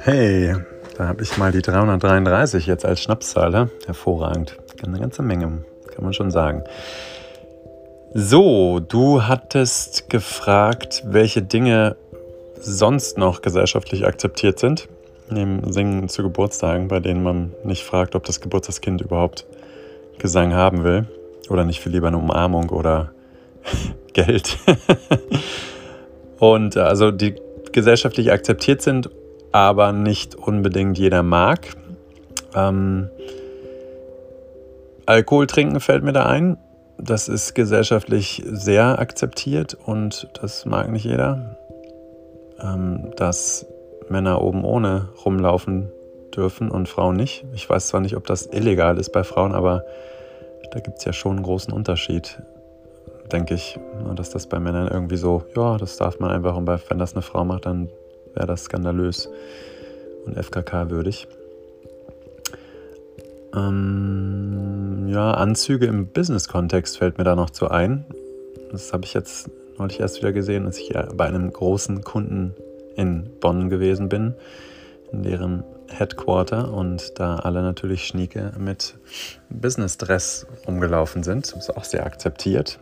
Hey, 0.00 0.54
da 0.96 1.08
habe 1.08 1.22
ich 1.22 1.36
mal 1.36 1.52
die 1.52 1.60
333 1.60 2.66
jetzt 2.66 2.86
als 2.86 3.02
Schnapszahl. 3.02 3.50
Ne? 3.50 3.68
Hervorragend. 3.84 4.56
Eine 4.82 4.98
ganze 4.98 5.22
Menge, 5.22 5.64
kann 5.94 6.04
man 6.04 6.14
schon 6.14 6.30
sagen. 6.30 6.64
So, 8.14 8.80
du 8.80 9.24
hattest 9.24 10.08
gefragt, 10.08 11.02
welche 11.04 11.42
Dinge 11.42 11.96
sonst 12.58 13.18
noch 13.18 13.42
gesellschaftlich 13.42 14.06
akzeptiert 14.06 14.58
sind. 14.58 14.88
Neben 15.28 15.70
Singen 15.72 16.08
zu 16.08 16.22
Geburtstagen, 16.22 16.88
bei 16.88 17.00
denen 17.00 17.22
man 17.22 17.52
nicht 17.64 17.84
fragt, 17.84 18.14
ob 18.14 18.24
das 18.24 18.40
Geburtstagskind 18.40 19.02
überhaupt 19.02 19.44
Gesang 20.18 20.54
haben 20.54 20.84
will. 20.84 21.06
Oder 21.50 21.64
nicht 21.64 21.80
viel 21.80 21.92
lieber 21.92 22.08
eine 22.08 22.16
Umarmung 22.16 22.70
oder 22.70 23.12
Geld. 24.24 24.58
Und 26.38 26.76
äh, 26.76 26.80
also 26.80 27.10
die 27.10 27.34
gesellschaftlich 27.72 28.32
akzeptiert 28.32 28.82
sind 28.82 29.10
aber 29.52 29.92
nicht 29.92 30.34
unbedingt 30.34 30.98
jeder 30.98 31.22
mag. 31.22 31.68
Ähm, 32.54 33.10
Alkohol 35.06 35.46
trinken 35.46 35.80
fällt 35.80 36.04
mir 36.04 36.12
da 36.12 36.26
ein. 36.26 36.58
Das 36.98 37.28
ist 37.28 37.54
gesellschaftlich 37.54 38.42
sehr 38.46 38.98
akzeptiert 38.98 39.76
und 39.86 40.28
das 40.40 40.66
mag 40.66 40.90
nicht 40.90 41.04
jeder. 41.04 41.56
Ähm, 42.60 43.12
dass 43.16 43.66
Männer 44.08 44.42
oben 44.42 44.64
ohne 44.64 45.08
rumlaufen 45.24 45.90
dürfen 46.34 46.70
und 46.70 46.88
Frauen 46.88 47.16
nicht. 47.16 47.44
Ich 47.54 47.68
weiß 47.70 47.88
zwar 47.88 48.00
nicht, 48.00 48.16
ob 48.16 48.26
das 48.26 48.46
illegal 48.46 48.98
ist 48.98 49.12
bei 49.12 49.22
Frauen, 49.22 49.54
aber 49.54 49.84
da 50.72 50.80
gibt 50.80 50.98
es 50.98 51.04
ja 51.04 51.12
schon 51.12 51.36
einen 51.36 51.44
großen 51.44 51.72
Unterschied, 51.72 52.42
denke 53.32 53.54
ich. 53.54 53.78
Dass 54.14 54.30
das 54.30 54.46
bei 54.46 54.58
Männern 54.58 54.88
irgendwie 54.88 55.16
so, 55.16 55.44
ja, 55.56 55.76
das 55.76 55.96
darf 55.96 56.18
man 56.18 56.30
einfach 56.30 56.56
und 56.56 56.66
wenn 56.66 56.98
das 56.98 57.12
eine 57.12 57.22
Frau 57.22 57.44
macht, 57.44 57.66
dann 57.66 57.88
wäre 58.34 58.46
das 58.46 58.64
skandalös 58.64 59.28
und 60.26 60.36
FKK-würdig. 60.36 61.28
Ähm, 63.54 65.06
ja, 65.08 65.32
Anzüge 65.32 65.86
im 65.86 66.08
Business-Kontext 66.08 66.98
fällt 66.98 67.18
mir 67.18 67.24
da 67.24 67.34
noch 67.34 67.50
zu 67.50 67.68
ein. 67.70 68.04
Das 68.70 68.92
habe 68.92 69.04
ich 69.04 69.14
jetzt 69.14 69.50
neulich 69.78 70.00
erst 70.00 70.18
wieder 70.18 70.32
gesehen, 70.32 70.66
als 70.66 70.78
ich 70.78 70.90
ja 70.90 71.08
bei 71.14 71.26
einem 71.26 71.52
großen 71.52 72.02
Kunden 72.02 72.54
in 72.96 73.30
Bonn 73.40 73.70
gewesen 73.70 74.08
bin, 74.08 74.34
in 75.12 75.22
deren 75.22 75.64
Headquarter 75.88 76.72
und 76.72 77.18
da 77.18 77.36
alle 77.36 77.62
natürlich 77.62 78.06
Schnieke 78.06 78.52
mit 78.58 78.94
Business-Dress 79.48 80.46
rumgelaufen 80.66 81.22
sind. 81.22 81.50
Das 81.52 81.68
ist 81.68 81.76
auch 81.76 81.84
sehr 81.84 82.04
akzeptiert. 82.04 82.78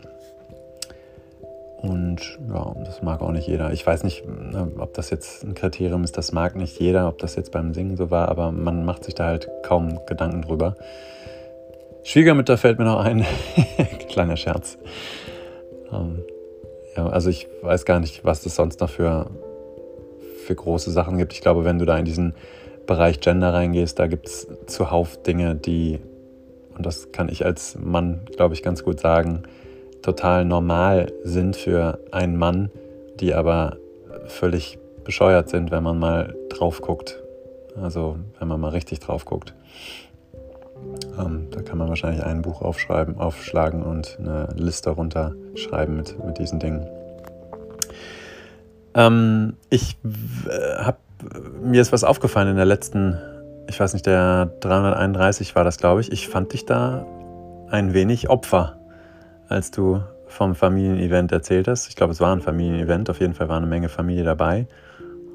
Und 1.86 2.38
ja, 2.48 2.74
das 2.84 3.02
mag 3.02 3.20
auch 3.22 3.30
nicht 3.30 3.46
jeder. 3.46 3.72
Ich 3.72 3.86
weiß 3.86 4.02
nicht, 4.02 4.26
ne, 4.26 4.72
ob 4.78 4.94
das 4.94 5.10
jetzt 5.10 5.44
ein 5.44 5.54
Kriterium 5.54 6.04
ist, 6.04 6.16
das 6.16 6.32
mag 6.32 6.56
nicht 6.56 6.78
jeder, 6.80 7.08
ob 7.08 7.18
das 7.18 7.36
jetzt 7.36 7.52
beim 7.52 7.74
Singen 7.74 7.96
so 7.96 8.10
war, 8.10 8.28
aber 8.28 8.52
man 8.52 8.84
macht 8.84 9.04
sich 9.04 9.14
da 9.14 9.26
halt 9.26 9.48
kaum 9.62 10.00
Gedanken 10.06 10.42
drüber. 10.42 10.76
Schwiegermütter 12.02 12.56
fällt 12.56 12.78
mir 12.78 12.84
noch 12.84 13.00
ein. 13.00 13.24
Kleiner 14.08 14.36
Scherz. 14.36 14.78
Ähm, 15.92 16.22
ja, 16.96 17.08
also 17.08 17.30
ich 17.30 17.48
weiß 17.62 17.84
gar 17.84 18.00
nicht, 18.00 18.24
was 18.24 18.46
es 18.46 18.54
sonst 18.54 18.80
noch 18.80 18.90
für, 18.90 19.30
für 20.44 20.54
große 20.54 20.90
Sachen 20.90 21.18
gibt. 21.18 21.32
Ich 21.32 21.40
glaube, 21.40 21.64
wenn 21.64 21.78
du 21.78 21.84
da 21.84 21.98
in 21.98 22.04
diesen 22.04 22.34
Bereich 22.86 23.20
Gender 23.20 23.52
reingehst, 23.52 23.98
da 23.98 24.06
gibt 24.06 24.28
es 24.28 24.46
zuhauf 24.66 25.22
Dinge, 25.22 25.56
die, 25.56 25.98
und 26.76 26.86
das 26.86 27.12
kann 27.12 27.28
ich 27.28 27.44
als 27.44 27.76
Mann, 27.78 28.22
glaube 28.36 28.54
ich, 28.54 28.62
ganz 28.62 28.84
gut 28.84 29.00
sagen, 29.00 29.42
total 30.02 30.44
normal 30.44 31.12
sind 31.24 31.56
für 31.56 31.98
einen 32.12 32.36
Mann, 32.36 32.70
die 33.20 33.34
aber 33.34 33.76
völlig 34.26 34.78
bescheuert 35.04 35.48
sind, 35.48 35.70
wenn 35.70 35.82
man 35.82 35.98
mal 35.98 36.34
drauf 36.48 36.80
guckt. 36.80 37.22
Also 37.80 38.16
wenn 38.38 38.48
man 38.48 38.60
mal 38.60 38.70
richtig 38.70 39.00
drauf 39.00 39.24
guckt. 39.24 39.54
Ähm, 41.18 41.48
da 41.50 41.62
kann 41.62 41.78
man 41.78 41.88
wahrscheinlich 41.88 42.22
ein 42.22 42.42
Buch 42.42 42.62
aufschreiben, 42.62 43.18
aufschlagen 43.18 43.82
und 43.82 44.18
eine 44.18 44.48
Liste 44.54 44.90
runterschreiben 44.90 45.96
mit, 45.96 46.24
mit 46.24 46.38
diesen 46.38 46.58
Dingen. 46.58 46.86
Ähm, 48.94 49.54
ich 49.70 49.96
habe 50.78 50.98
mir 51.62 51.80
ist 51.80 51.92
was 51.92 52.04
aufgefallen 52.04 52.48
in 52.48 52.56
der 52.56 52.64
letzten, 52.64 53.18
ich 53.68 53.80
weiß 53.80 53.94
nicht, 53.94 54.06
der 54.06 54.46
331 54.60 55.54
war 55.54 55.64
das, 55.64 55.78
glaube 55.78 56.00
ich. 56.00 56.12
Ich 56.12 56.28
fand 56.28 56.52
dich 56.52 56.66
da 56.66 57.06
ein 57.70 57.94
wenig 57.94 58.28
Opfer 58.28 58.78
als 59.48 59.70
du 59.70 60.02
vom 60.28 60.54
Familienevent 60.54 61.32
erzählt 61.32 61.68
hast. 61.68 61.88
Ich 61.88 61.96
glaube, 61.96 62.12
es 62.12 62.20
war 62.20 62.34
ein 62.34 62.42
Familienevent, 62.42 63.08
auf 63.10 63.20
jeden 63.20 63.34
Fall 63.34 63.48
war 63.48 63.56
eine 63.56 63.66
Menge 63.66 63.88
Familie 63.88 64.24
dabei. 64.24 64.66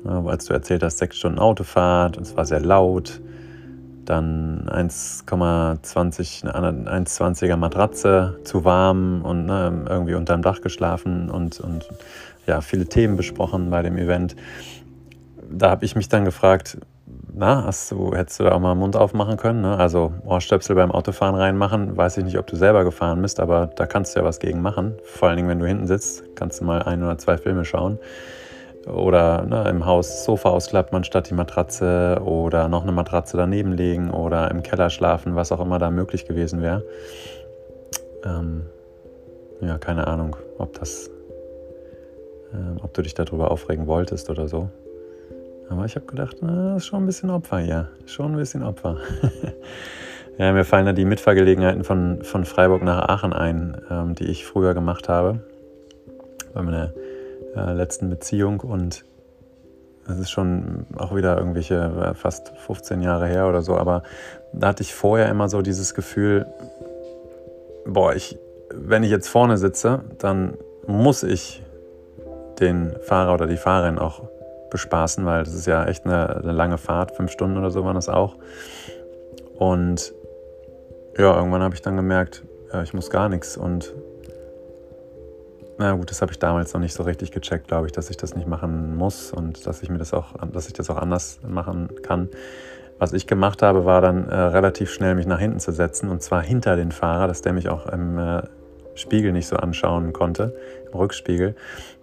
Als 0.04 0.46
du 0.46 0.54
erzählt 0.54 0.84
hast, 0.84 0.98
sechs 0.98 1.18
Stunden 1.18 1.40
Autofahrt 1.40 2.18
und 2.18 2.24
es 2.24 2.36
war 2.36 2.46
sehr 2.46 2.60
laut. 2.60 3.22
Dann 4.06 4.68
1,20 4.68 6.46
1,20er 6.46 7.56
Matratze 7.56 8.40
zu 8.44 8.66
warm 8.66 9.22
und 9.22 9.46
ne, 9.46 9.86
irgendwie 9.88 10.16
unterm 10.16 10.42
Dach 10.42 10.62
geschlafen 10.62 11.30
und, 11.30 11.60
und 11.60 11.88
ja, 12.48 12.62
viele 12.62 12.86
Themen 12.86 13.16
besprochen 13.16 13.70
bei 13.70 13.84
dem 13.84 13.98
Event. 13.98 14.36
Da 15.52 15.70
habe 15.70 15.86
ich 15.86 15.96
mich 15.96 16.10
dann 16.10 16.26
gefragt, 16.26 16.78
na, 17.34 17.66
hast 17.66 17.92
du, 17.92 18.14
hättest 18.14 18.40
du 18.40 18.44
da 18.44 18.52
auch 18.52 18.60
mal 18.60 18.74
den 18.74 18.80
Mund 18.80 18.96
aufmachen 18.96 19.38
können? 19.38 19.62
Ne? 19.62 19.78
Also 19.78 20.14
Ohrstöpsel 20.26 20.76
beim 20.76 20.92
Autofahren 20.92 21.36
reinmachen, 21.36 21.96
weiß 21.96 22.18
ich 22.18 22.24
nicht, 22.24 22.38
ob 22.38 22.48
du 22.48 22.56
selber 22.56 22.84
gefahren 22.84 23.22
bist, 23.22 23.40
aber 23.40 23.68
da 23.68 23.86
kannst 23.86 24.16
du 24.16 24.20
ja 24.20 24.26
was 24.26 24.40
gegen 24.40 24.62
machen. 24.62 24.96
Vor 25.04 25.30
allen 25.30 25.38
Dingen, 25.38 25.50
wenn 25.50 25.60
du 25.60 25.66
hinten 25.66 25.88
sitzt, 25.88 26.36
kannst 26.36 26.62
du 26.62 26.66
mal 26.66 26.84
ein 26.84 27.04
oder 27.04 27.18
zwei 27.18 27.38
Filme 27.38 27.66
schauen. 27.66 28.00
Oder 28.88 29.44
ne, 29.44 29.70
im 29.70 29.86
Haus 29.86 30.26
Sofa 30.26 30.50
ausklappen 30.50 30.96
anstatt 30.96 31.30
die 31.30 31.36
Matratze 31.36 32.20
oder 32.26 32.68
noch 32.68 32.82
eine 32.82 32.92
Matratze 32.92 33.38
daneben 33.38 33.74
legen 33.74 34.10
oder 34.12 34.50
im 34.50 34.64
Keller 34.64 34.90
schlafen, 34.90 35.36
was 35.36 35.52
auch 35.52 35.60
immer 35.60 35.78
da 35.78 35.92
möglich 35.92 36.26
gewesen 36.26 36.62
wäre. 36.62 36.84
Ähm, 38.26 38.64
ja, 39.62 39.78
keine 39.78 40.08
Ahnung, 40.08 40.36
ob 40.58 40.80
das, 40.80 41.12
äh, 42.54 42.82
ob 42.84 42.94
du 42.94 43.04
dich 43.04 43.14
darüber 43.14 43.52
aufregen 43.52 43.86
wolltest 43.86 44.30
oder 44.30 44.48
so. 44.48 44.70
Aber 45.72 45.86
ich 45.86 45.96
habe 45.96 46.06
gedacht, 46.06 46.38
na, 46.42 46.76
ist 46.76 46.86
schon 46.86 47.04
ein 47.04 47.06
bisschen 47.06 47.30
Opfer 47.30 47.60
hier. 47.60 47.88
Schon 48.06 48.34
ein 48.34 48.38
bisschen 48.38 48.62
Opfer. 48.62 48.98
ja, 50.38 50.52
mir 50.52 50.66
fallen 50.66 50.86
da 50.86 50.92
die 50.92 51.06
Mitfahrgelegenheiten 51.06 51.86
von, 51.86 52.24
von 52.24 52.44
Freiburg 52.44 52.84
nach 52.84 53.08
Aachen 53.08 53.32
ein, 53.32 53.82
ähm, 53.90 54.14
die 54.14 54.26
ich 54.26 54.46
früher 54.46 54.74
gemacht 54.74 55.08
habe. 55.08 55.40
Bei 56.54 56.62
meiner 56.62 56.92
äh, 57.56 57.72
letzten 57.72 58.10
Beziehung. 58.10 58.60
Und 58.60 59.06
das 60.06 60.20
ist 60.20 60.30
schon 60.30 60.88
auch 60.98 61.16
wieder 61.16 61.38
irgendwelche 61.38 61.76
äh, 61.76 62.14
fast 62.16 62.52
15 62.58 63.02
Jahre 63.02 63.28
her 63.28 63.48
oder 63.48 63.62
so. 63.62 63.78
Aber 63.78 64.04
da 64.52 64.68
hatte 64.68 64.84
ich 64.84 64.94
vorher 64.94 65.30
immer 65.30 65.48
so 65.48 65.62
dieses 65.62 65.94
Gefühl, 65.94 66.48
boah, 67.86 68.14
ich, 68.14 68.38
wenn 68.74 69.04
ich 69.04 69.10
jetzt 69.10 69.30
vorne 69.30 69.58
sitze, 69.58 70.02
dann 70.20 70.58
muss 70.86 71.24
ich 71.24 71.64
den 72.60 72.94
Fahrer 73.04 73.36
oder 73.36 73.48
die 73.48 73.56
Fahrerin 73.56 74.00
auch 74.00 74.24
bespaßen, 74.72 75.24
weil 75.26 75.44
das 75.44 75.54
ist 75.54 75.68
ja 75.68 75.86
echt 75.86 76.06
eine, 76.06 76.38
eine 76.38 76.52
lange 76.52 76.80
Fahrt, 76.80 77.12
fünf 77.12 77.32
Stunden 77.32 77.58
oder 77.58 77.70
so 77.70 77.86
waren 77.86 77.96
das 77.96 78.10
auch. 78.10 78.38
Und 79.54 80.14
ja, 81.18 81.36
irgendwann 81.36 81.62
habe 81.62 81.76
ich 81.76 81.82
dann 81.82 81.96
gemerkt, 81.96 82.44
ja, 82.74 82.82
ich 82.82 82.94
muss 82.94 83.10
gar 83.10 83.30
nichts 83.30 83.58
und 83.58 83.94
na 85.78 85.94
gut, 85.94 86.12
das 86.12 86.22
habe 86.22 86.32
ich 86.32 86.40
damals 86.40 86.74
noch 86.74 86.82
nicht 86.82 86.94
so 86.94 87.04
richtig 87.04 87.32
gecheckt, 87.32 87.68
glaube 87.68 87.88
ich, 87.88 87.92
dass 87.92 88.10
ich 88.10 88.18
das 88.18 88.36
nicht 88.36 88.48
machen 88.48 88.96
muss 88.96 89.32
und 89.32 89.66
dass 89.66 89.82
ich 89.82 89.90
mir 89.90 89.98
das 89.98 90.14
auch, 90.14 90.34
dass 90.52 90.68
ich 90.68 90.74
das 90.74 90.90
auch 90.90 90.98
anders 90.98 91.40
machen 91.48 91.90
kann. 92.04 92.30
Was 93.00 93.14
ich 93.14 93.26
gemacht 93.26 93.64
habe, 93.64 93.84
war 93.84 94.00
dann 94.00 94.30
äh, 94.30 94.36
relativ 94.36 94.92
schnell 94.92 95.16
mich 95.16 95.26
nach 95.26 95.40
hinten 95.40 95.60
zu 95.60 95.72
setzen 95.72 96.10
und 96.10 96.22
zwar 96.22 96.44
hinter 96.44 96.76
den 96.76 96.92
Fahrer, 96.92 97.28
dass 97.28 97.42
der 97.42 97.54
mich 97.54 97.68
auch 97.68 97.88
im 97.88 98.20
äh, 98.20 98.44
Spiegel 98.96 99.32
nicht 99.32 99.48
so 99.48 99.56
anschauen 99.56 100.14
konnte, 100.14 100.54
im 100.92 100.98
Rückspiegel. 100.98 101.56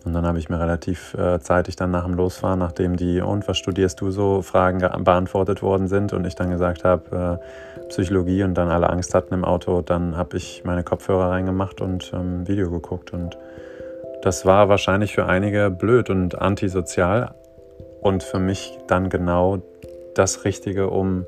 Und 0.04 0.14
dann 0.14 0.26
habe 0.26 0.38
ich 0.38 0.48
mir 0.48 0.58
relativ 0.58 1.14
äh, 1.14 1.38
zeitig 1.40 1.76
dann 1.76 1.90
nach 1.90 2.04
dem 2.04 2.14
Losfahren, 2.14 2.58
nachdem 2.58 2.96
die 2.96 3.20
und 3.20 3.46
was 3.48 3.58
studierst 3.58 4.00
du 4.00 4.10
so 4.10 4.42
Fragen 4.42 4.78
beantwortet 4.78 5.62
worden 5.62 5.88
sind 5.88 6.12
und 6.12 6.26
ich 6.26 6.34
dann 6.34 6.50
gesagt 6.50 6.84
habe, 6.84 7.40
äh, 7.40 7.84
Psychologie 7.88 8.42
und 8.42 8.54
dann 8.54 8.68
alle 8.68 8.90
Angst 8.90 9.14
hatten 9.14 9.34
im 9.34 9.44
Auto, 9.44 9.82
dann 9.82 10.16
habe 10.16 10.36
ich 10.36 10.62
meine 10.64 10.84
Kopfhörer 10.84 11.30
reingemacht 11.30 11.80
und 11.80 12.12
ähm, 12.14 12.46
Video 12.46 12.70
geguckt. 12.70 13.12
Und 13.12 13.36
das 14.22 14.46
war 14.46 14.68
wahrscheinlich 14.68 15.14
für 15.14 15.26
einige 15.26 15.70
blöd 15.70 16.10
und 16.10 16.40
antisozial 16.40 17.34
und 18.00 18.22
für 18.22 18.38
mich 18.38 18.78
dann 18.86 19.10
genau 19.10 19.58
das 20.14 20.44
Richtige, 20.44 20.90
um 20.90 21.24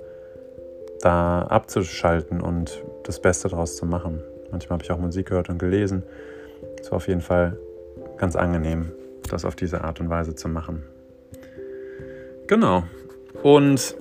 da 1.03 1.43
abzuschalten 1.43 2.41
und 2.41 2.83
das 3.05 3.21
Beste 3.21 3.49
daraus 3.49 3.77
zu 3.77 3.87
machen. 3.87 4.23
Manchmal 4.51 4.77
habe 4.77 4.85
ich 4.85 4.91
auch 4.91 4.99
Musik 4.99 5.29
gehört 5.29 5.49
und 5.49 5.59
gelesen. 5.59 6.03
Es 6.81 6.91
war 6.91 6.97
auf 6.97 7.09
jeden 7.09 7.21
Fall 7.21 7.57
ganz 8.17 8.37
angenehm, 8.37 8.93
das 9.29 9.45
auf 9.45 9.57
diese 9.57 9.83
Art 9.83 10.01
und 10.01 10.11
Weise 10.11 10.35
zu 10.35 10.49
machen. 10.49 10.83
Genau. 12.47 12.85
Und 13.43 13.97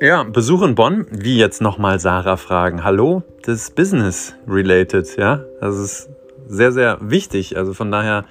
ja, 0.00 0.24
Besuch 0.24 0.62
in 0.62 0.74
Bonn, 0.74 1.06
wie 1.10 1.38
jetzt 1.38 1.60
nochmal 1.60 2.00
Sarah 2.00 2.36
fragen. 2.36 2.84
Hallo, 2.84 3.22
das 3.42 3.62
ist 3.62 3.76
Business 3.76 4.34
related, 4.46 5.16
ja. 5.16 5.44
Das 5.60 5.78
ist 5.78 6.10
sehr, 6.48 6.72
sehr 6.72 6.98
wichtig. 7.00 7.56
Also 7.56 7.72
von 7.72 7.90
daher 7.90 8.24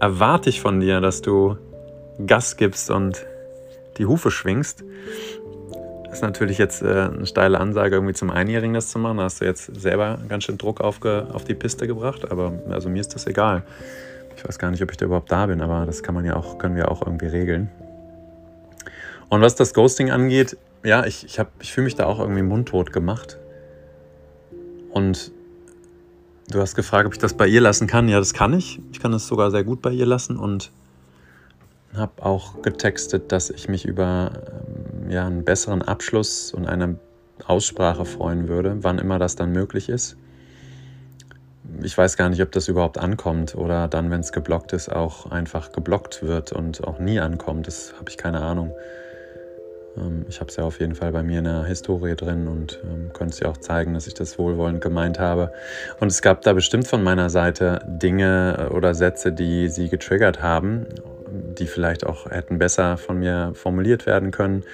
erwarte 0.00 0.50
ich 0.50 0.60
von 0.60 0.80
dir, 0.80 1.00
dass 1.00 1.22
du 1.22 1.56
Gas 2.26 2.56
gibst 2.56 2.90
und 2.90 3.26
die 3.98 4.06
Hufe 4.06 4.30
schwingst. 4.30 4.84
Ist 6.14 6.22
natürlich 6.22 6.58
jetzt 6.58 6.80
äh, 6.80 7.08
eine 7.12 7.26
steile 7.26 7.58
Ansage, 7.58 7.96
irgendwie 7.96 8.14
zum 8.14 8.30
Einjährigen 8.30 8.72
das 8.72 8.88
zu 8.88 9.00
machen. 9.00 9.16
Da 9.16 9.24
hast 9.24 9.40
du 9.40 9.46
jetzt 9.46 9.68
selber 9.74 10.20
ganz 10.28 10.44
schön 10.44 10.58
Druck 10.58 10.80
aufge, 10.80 11.26
auf 11.32 11.42
die 11.42 11.54
Piste 11.54 11.88
gebracht, 11.88 12.30
aber 12.30 12.52
also 12.70 12.88
mir 12.88 13.00
ist 13.00 13.16
das 13.16 13.26
egal. 13.26 13.64
Ich 14.36 14.46
weiß 14.46 14.60
gar 14.60 14.70
nicht, 14.70 14.80
ob 14.80 14.92
ich 14.92 14.96
da 14.96 15.06
überhaupt 15.06 15.32
da 15.32 15.46
bin, 15.46 15.60
aber 15.60 15.86
das 15.86 16.04
kann 16.04 16.14
man 16.14 16.24
ja 16.24 16.36
auch, 16.36 16.58
können 16.58 16.76
wir 16.76 16.88
auch 16.88 17.04
irgendwie 17.04 17.26
regeln. 17.26 17.68
Und 19.28 19.40
was 19.40 19.56
das 19.56 19.74
Ghosting 19.74 20.12
angeht, 20.12 20.56
ja, 20.84 21.04
ich, 21.04 21.24
ich, 21.24 21.40
ich 21.60 21.72
fühle 21.72 21.86
mich 21.86 21.96
da 21.96 22.06
auch 22.06 22.20
irgendwie 22.20 22.42
mundtot 22.42 22.92
gemacht. 22.92 23.38
Und 24.92 25.32
du 26.48 26.60
hast 26.60 26.76
gefragt, 26.76 27.06
ob 27.06 27.12
ich 27.12 27.18
das 27.18 27.34
bei 27.34 27.48
ihr 27.48 27.60
lassen 27.60 27.88
kann. 27.88 28.08
Ja, 28.08 28.20
das 28.20 28.34
kann 28.34 28.52
ich. 28.52 28.80
Ich 28.92 29.00
kann 29.00 29.12
es 29.14 29.26
sogar 29.26 29.50
sehr 29.50 29.64
gut 29.64 29.82
bei 29.82 29.90
ihr 29.90 30.06
lassen 30.06 30.36
und 30.36 30.70
habe 31.96 32.24
auch 32.24 32.62
getextet, 32.62 33.32
dass 33.32 33.50
ich 33.50 33.68
mich 33.68 33.84
über 33.84 34.30
ja, 35.08 35.26
einen 35.26 35.44
besseren 35.44 35.82
Abschluss 35.82 36.52
und 36.52 36.66
eine 36.66 36.98
Aussprache 37.46 38.04
freuen 38.04 38.48
würde, 38.48 38.78
wann 38.80 38.98
immer 38.98 39.18
das 39.18 39.36
dann 39.36 39.52
möglich 39.52 39.88
ist. 39.88 40.16
Ich 41.82 41.96
weiß 41.96 42.16
gar 42.16 42.28
nicht, 42.28 42.42
ob 42.42 42.52
das 42.52 42.68
überhaupt 42.68 42.98
ankommt 42.98 43.54
oder 43.54 43.88
dann, 43.88 44.10
wenn 44.10 44.20
es 44.20 44.32
geblockt 44.32 44.72
ist, 44.72 44.90
auch 44.90 45.30
einfach 45.30 45.72
geblockt 45.72 46.22
wird 46.22 46.52
und 46.52 46.84
auch 46.84 46.98
nie 46.98 47.18
ankommt. 47.20 47.66
Das 47.66 47.94
habe 47.98 48.10
ich 48.10 48.16
keine 48.16 48.40
Ahnung. 48.40 48.72
Ähm, 49.96 50.26
ich 50.28 50.40
habe 50.40 50.50
es 50.50 50.56
ja 50.56 50.64
auf 50.64 50.80
jeden 50.80 50.94
Fall 50.94 51.12
bei 51.12 51.22
mir 51.22 51.38
in 51.38 51.44
der 51.44 51.64
Historie 51.64 52.14
drin 52.14 52.48
und 52.48 52.80
ähm, 52.84 53.12
könnte 53.12 53.34
es 53.34 53.40
ja 53.40 53.48
auch 53.48 53.56
zeigen, 53.56 53.94
dass 53.94 54.06
ich 54.06 54.14
das 54.14 54.38
wohlwollend 54.38 54.80
gemeint 54.80 55.18
habe. 55.18 55.52
Und 56.00 56.08
es 56.08 56.22
gab 56.22 56.42
da 56.42 56.52
bestimmt 56.52 56.86
von 56.86 57.02
meiner 57.02 57.30
Seite 57.30 57.80
Dinge 57.86 58.70
oder 58.72 58.94
Sätze, 58.94 59.32
die 59.32 59.68
sie 59.68 59.88
getriggert 59.88 60.42
haben, 60.42 60.86
die 61.58 61.66
vielleicht 61.66 62.06
auch 62.06 62.30
hätten 62.30 62.58
besser 62.58 62.96
von 62.96 63.18
mir 63.18 63.52
formuliert 63.54 64.06
werden 64.06 64.30
können. 64.30 64.64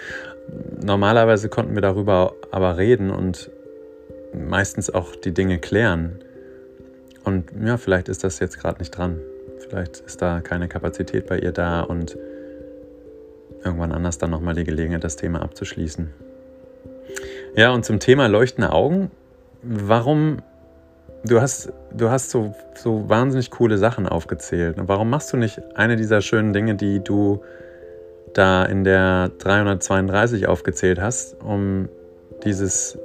Normalerweise 0.82 1.48
konnten 1.48 1.74
wir 1.74 1.82
darüber 1.82 2.34
aber 2.50 2.76
reden 2.76 3.10
und 3.10 3.50
meistens 4.34 4.90
auch 4.90 5.14
die 5.16 5.32
Dinge 5.32 5.58
klären. 5.58 6.20
Und 7.24 7.50
ja, 7.64 7.76
vielleicht 7.76 8.08
ist 8.08 8.24
das 8.24 8.38
jetzt 8.38 8.58
gerade 8.58 8.78
nicht 8.78 8.90
dran. 8.90 9.20
Vielleicht 9.58 10.00
ist 10.00 10.22
da 10.22 10.40
keine 10.40 10.68
Kapazität 10.68 11.26
bei 11.26 11.38
ihr 11.38 11.52
da 11.52 11.82
und 11.82 12.16
irgendwann 13.64 13.92
anders 13.92 14.18
dann 14.18 14.30
nochmal 14.30 14.54
die 14.54 14.64
Gelegenheit, 14.64 15.04
das 15.04 15.16
Thema 15.16 15.42
abzuschließen. 15.42 16.10
Ja, 17.56 17.72
und 17.72 17.84
zum 17.84 18.00
Thema 18.00 18.28
leuchtende 18.28 18.72
Augen. 18.72 19.10
Warum, 19.62 20.38
du 21.24 21.40
hast, 21.40 21.72
du 21.92 22.10
hast 22.10 22.30
so, 22.30 22.54
so 22.74 23.08
wahnsinnig 23.08 23.50
coole 23.50 23.78
Sachen 23.78 24.06
aufgezählt. 24.06 24.76
Warum 24.78 25.10
machst 25.10 25.32
du 25.32 25.36
nicht 25.36 25.60
eine 25.74 25.96
dieser 25.96 26.20
schönen 26.20 26.52
Dinge, 26.52 26.74
die 26.74 27.02
du 27.02 27.42
da 28.34 28.64
in 28.64 28.84
der 28.84 29.30
332 29.38 30.46
aufgezählt 30.48 31.00
hast, 31.00 31.36
um 31.42 31.88
dieses 32.44 32.98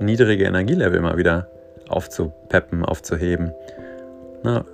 niedrige 0.00 0.44
Energielevel 0.44 1.00
mal 1.00 1.16
wieder 1.16 1.48
aufzupeppen, 1.88 2.84
aufzuheben? 2.84 3.52
Na, 4.42 4.64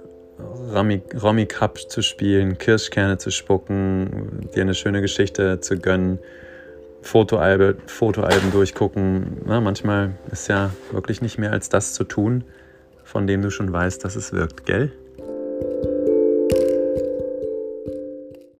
Romy 0.72 1.46
Cup 1.46 1.78
zu 1.78 2.02
spielen, 2.02 2.58
Kirschkerne 2.58 3.18
zu 3.18 3.30
spucken, 3.30 4.48
dir 4.54 4.62
eine 4.62 4.74
schöne 4.74 5.00
Geschichte 5.00 5.60
zu 5.60 5.78
gönnen, 5.78 6.18
Fotoalben, 7.02 7.76
Fotoalben 7.86 8.50
durchgucken. 8.50 9.42
Na, 9.46 9.60
manchmal 9.60 10.14
ist 10.30 10.48
ja 10.48 10.70
wirklich 10.90 11.22
nicht 11.22 11.38
mehr 11.38 11.52
als 11.52 11.68
das 11.68 11.94
zu 11.94 12.04
tun, 12.04 12.44
von 13.04 13.26
dem 13.26 13.42
du 13.42 13.50
schon 13.50 13.72
weißt, 13.72 14.04
dass 14.04 14.16
es 14.16 14.32
wirkt, 14.32 14.66
gell? 14.66 14.92